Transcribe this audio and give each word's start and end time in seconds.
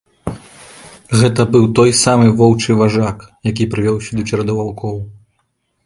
Гэта 1.19 1.41
быў 1.53 1.65
той 1.81 1.91
самы 2.03 2.27
воўчы 2.41 2.71
важак, 2.83 3.17
які 3.53 3.69
прывёў 3.75 3.97
сюды 4.09 4.21
чараду 4.31 4.53
ваўкоў. 4.61 4.97